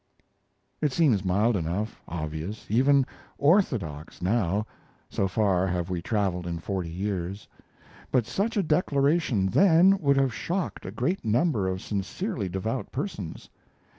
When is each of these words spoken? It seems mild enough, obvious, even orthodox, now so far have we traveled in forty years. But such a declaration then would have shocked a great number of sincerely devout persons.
It 0.81 0.91
seems 0.91 1.23
mild 1.23 1.55
enough, 1.55 2.01
obvious, 2.07 2.65
even 2.69 3.05
orthodox, 3.37 4.19
now 4.19 4.65
so 5.11 5.27
far 5.27 5.67
have 5.67 5.91
we 5.91 6.01
traveled 6.01 6.47
in 6.47 6.57
forty 6.57 6.89
years. 6.89 7.47
But 8.11 8.25
such 8.25 8.57
a 8.57 8.63
declaration 8.63 9.45
then 9.45 9.99
would 9.99 10.17
have 10.17 10.33
shocked 10.33 10.87
a 10.87 10.91
great 10.91 11.23
number 11.23 11.67
of 11.67 11.83
sincerely 11.83 12.49
devout 12.49 12.91
persons. 12.91 13.47